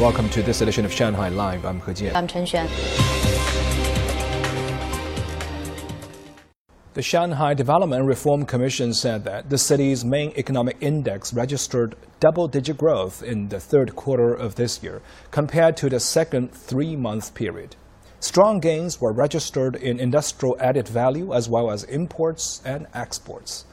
[0.00, 1.66] Welcome to this edition of Shanghai Live.
[1.66, 2.14] I'm He Jian.
[2.14, 2.66] I'm Chen Xuan.
[6.94, 12.78] The Shanghai Development Reform Commission said that the city's main economic index registered double digit
[12.78, 15.02] growth in the third quarter of this year
[15.32, 17.76] compared to the second three month period.
[18.20, 23.66] Strong gains were registered in industrial added value as well as imports and exports.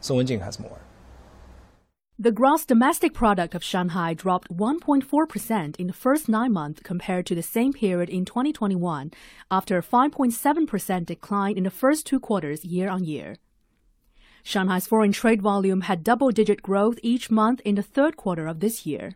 [0.00, 0.80] Song Wenjing has more.
[2.20, 7.34] The gross domestic product of Shanghai dropped 1.4% in the first nine months compared to
[7.34, 9.10] the same period in 2021,
[9.50, 13.36] after a 5.7% decline in the first two quarters year on year.
[14.42, 18.60] Shanghai's foreign trade volume had double digit growth each month in the third quarter of
[18.60, 19.14] this year.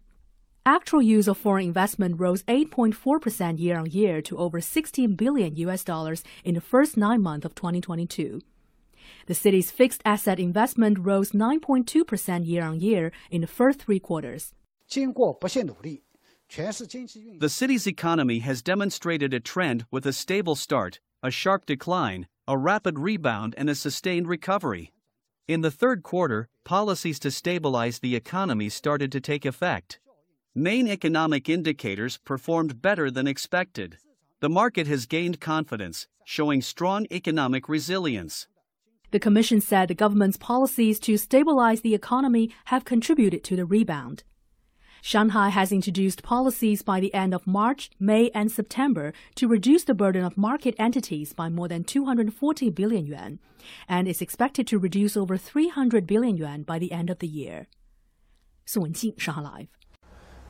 [0.65, 5.85] Actual use of foreign investment rose 8.4% year on year to over 16 billion US
[5.85, 8.41] dollars in the first nine months of 2022.
[9.27, 14.53] The city's fixed asset investment rose 9.2% year on year in the first three quarters.
[14.89, 16.01] The
[17.49, 22.99] city's economy has demonstrated a trend with a stable start, a sharp decline, a rapid
[22.99, 24.93] rebound, and a sustained recovery.
[25.49, 30.01] In the third quarter, policies to stabilize the economy started to take effect.
[30.55, 33.99] Main economic indicators performed better than expected.
[34.41, 38.47] The market has gained confidence, showing strong economic resilience.
[39.15, 44.25] The Commission said the government's policies to stabilize the economy have contributed to the rebound.
[45.03, 49.95] Shanghai has introduced policies by the end of March, May, and September to reduce the
[49.95, 53.39] burden of market entities by more than 240 billion yuan,
[53.89, 57.69] and is expected to reduce over 300 billion yuan by the end of the year.
[58.65, 59.84] Song Wenjing, Shanghai Live.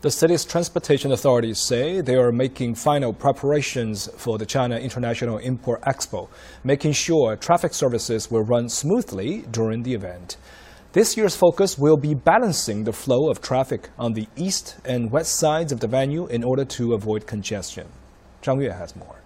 [0.05, 5.81] The city's transportation authorities say they are making final preparations for the China International Import
[5.81, 6.29] Expo,
[6.63, 10.37] making sure traffic services will run smoothly during the event.
[10.93, 15.37] This year's focus will be balancing the flow of traffic on the east and west
[15.37, 17.87] sides of the venue in order to avoid congestion.
[18.43, 19.24] Zhang Yue has more.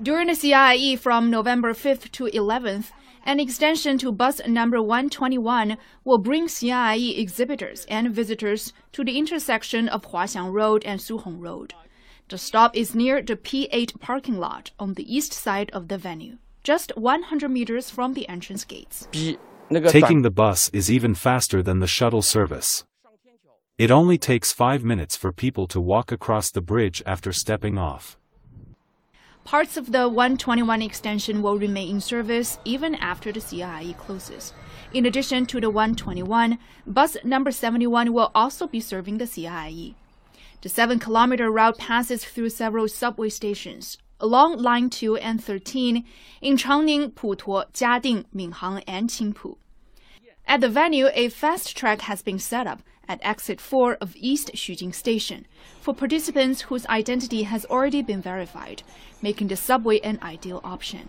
[0.00, 2.92] During the CIIE from November 5th to 11th,
[3.24, 9.88] an extension to bus number 121 will bring CIIE exhibitors and visitors to the intersection
[9.88, 11.74] of Huaxiang Road and Suhong Road.
[12.28, 16.38] The stop is near the P8 parking lot on the east side of the venue,
[16.62, 19.08] just 100 meters from the entrance gates.
[19.88, 22.84] Taking the bus is even faster than the shuttle service.
[23.78, 28.16] It only takes five minutes for people to walk across the bridge after stepping off.
[29.48, 34.52] Parts of the 121 extension will remain in service even after the CIIE closes.
[34.92, 39.94] In addition to the 121, bus number 71 will also be serving the CIIE.
[40.60, 46.04] The 7 kilometer route passes through several subway stations along Line 2 and 13
[46.42, 49.56] in Changning, Putuo, Jiading, Minhang, and Qingpu.
[50.46, 54.50] At the venue, a fast track has been set up at exit 4 of East
[54.54, 55.46] Xujing Station
[55.80, 58.82] for participants whose identity has already been verified,
[59.22, 61.08] making the subway an ideal option.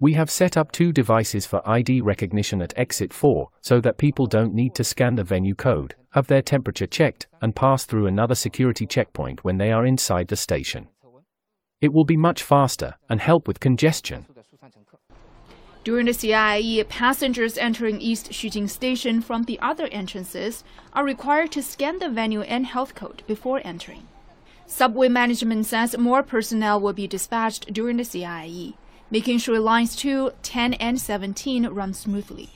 [0.00, 4.26] We have set up two devices for ID recognition at exit 4 so that people
[4.26, 8.34] don't need to scan the venue code, have their temperature checked, and pass through another
[8.34, 10.88] security checkpoint when they are inside the station.
[11.82, 14.24] It will be much faster and help with congestion.
[15.84, 20.64] During the CIIE, passengers entering East Xujing Station from the other entrances
[20.94, 24.08] are required to scan the venue and health code before entering.
[24.66, 28.72] Subway management says more personnel will be dispatched during the CIIE,
[29.10, 32.48] making sure lines 2, 10, and 17 run smoothly.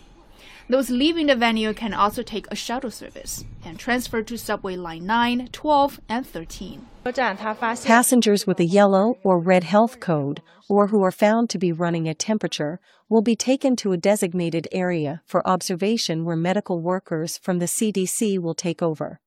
[0.71, 5.06] Those leaving the venue can also take a shuttle service and transfer to subway line
[5.06, 6.87] 9, 12, and 13.
[7.05, 12.06] Passengers with a yellow or red health code or who are found to be running
[12.06, 17.61] a temperature will be taken to a designated area for observation where medical workers from
[17.61, 19.21] the CDC will take over.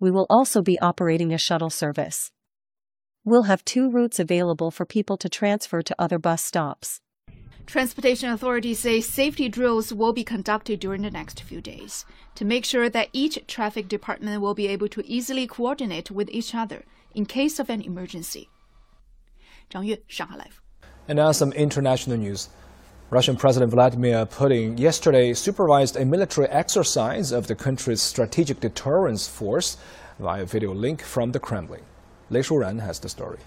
[0.00, 2.32] We will also be operating a shuttle service.
[3.24, 7.00] We'll have two routes available for people to transfer to other bus stops.
[7.68, 12.64] Transportation authorities say safety drills will be conducted during the next few days to make
[12.64, 17.26] sure that each traffic department will be able to easily coordinate with each other in
[17.26, 18.48] case of an emergency.
[19.70, 20.62] Zhang Yue, Shanghai Live.
[21.08, 22.48] And now some international news.
[23.10, 29.76] Russian President Vladimir Putin yesterday supervised a military exercise of the country's strategic deterrence force
[30.18, 31.82] via video link from the Kremlin.
[32.30, 33.40] Lei Shuran has the story.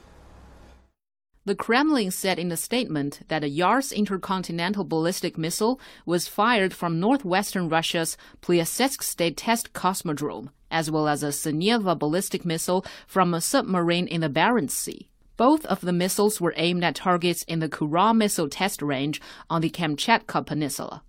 [1.44, 7.00] The Kremlin said in a statement that a Yars intercontinental ballistic missile was fired from
[7.00, 13.42] northwestern Russia's Plesetsk State Test Cosmodrome, as well as a Sineva ballistic missile from a
[13.42, 15.10] submarine in the Barents Sea.
[15.36, 19.62] Both of the missiles were aimed at targets in the Kura missile test range on
[19.62, 21.02] the Kamchatka Peninsula.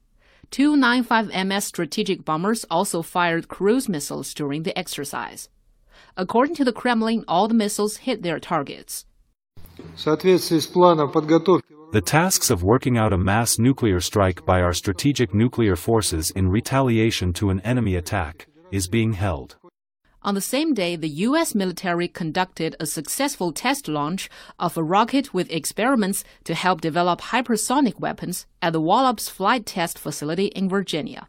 [0.51, 5.51] Tu-95MS strategic bombers also fired cruise missiles during the exercise.
[6.17, 9.05] According to the Kremlin, all the missiles hit their targets.
[11.93, 16.49] The tasks of working out a mass nuclear strike by our strategic nuclear forces in
[16.49, 19.57] retaliation to an enemy attack is being held.
[20.25, 21.55] On the same day, the U.S.
[21.55, 27.99] military conducted a successful test launch of a rocket with experiments to help develop hypersonic
[27.99, 31.27] weapons at the Wallops Flight Test Facility in Virginia.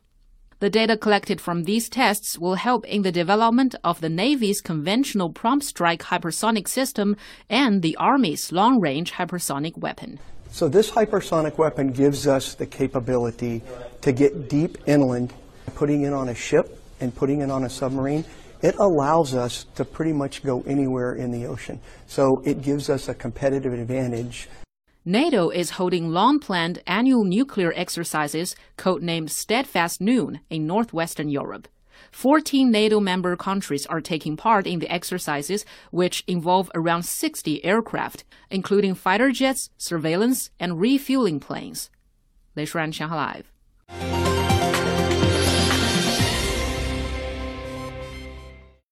[0.64, 5.30] The data collected from these tests will help in the development of the Navy's conventional
[5.30, 7.18] prompt strike hypersonic system
[7.50, 10.20] and the Army's long range hypersonic weapon.
[10.52, 13.62] So, this hypersonic weapon gives us the capability
[14.04, 15.34] to get deep inland,
[15.76, 18.24] putting it on a ship and putting it on a submarine.
[18.62, 21.82] It allows us to pretty much go anywhere in the ocean.
[22.08, 24.48] So, it gives us a competitive advantage
[25.06, 31.68] NATO is holding long planned annual nuclear exercises, codenamed Steadfast Noon, in northwestern Europe.
[32.12, 38.24] 14 NATO member countries are taking part in the exercises, which involve around 60 aircraft,
[38.50, 41.90] including fighter jets, surveillance, and refueling planes.
[42.56, 43.44] Lei Shuran，上海
[43.90, 44.23] Live。